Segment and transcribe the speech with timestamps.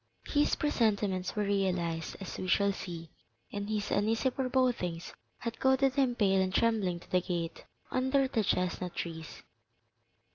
[0.25, 3.11] His presentiments were realized, as we shall see,
[3.53, 8.43] and his uneasy forebodings had goaded him pale and trembling to the gate under the
[8.43, 9.43] chestnut trees.